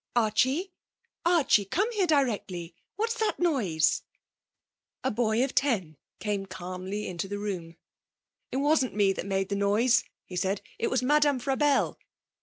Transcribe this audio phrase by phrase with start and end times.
[0.15, 0.73] 'Archie
[1.27, 1.63] Archie!
[1.65, 2.73] Come here directly!
[2.95, 4.01] What's that noise?'
[5.03, 7.75] A boy of ten came calmly into the room.
[8.51, 11.99] 'It wasn't me that made the noise,' he said, 'it was Madame Frabelle.'